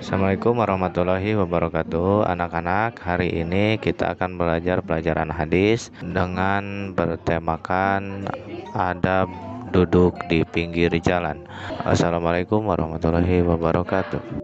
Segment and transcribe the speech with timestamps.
[0.00, 2.24] Assalamualaikum warahmatullahi wabarakatuh.
[2.24, 8.24] Anak-anak hari ini kita akan belajar pelajaran hadis Dengan bertemakan
[8.72, 9.28] adab
[9.76, 11.44] duduk di pinggir jalan.
[11.84, 14.40] Assalamualaikum warahmatullahi wabarakatuh.